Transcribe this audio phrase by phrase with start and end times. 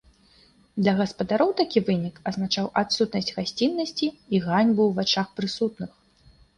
[0.81, 5.91] Для гаспадароў такі вынік азначаў адсутнасць гасціннасці і ганьбу ў вачах прысутных.